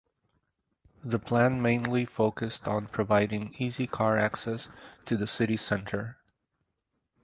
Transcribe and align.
The 1.03 1.19
plan 1.19 1.61
mainly 1.61 2.05
focused 2.05 2.67
on 2.67 2.87
providing 2.87 3.53
easy 3.59 3.85
car 3.85 4.17
access 4.17 4.67
to 5.05 5.15
the 5.15 5.27
city 5.27 5.57
centre. 5.57 6.17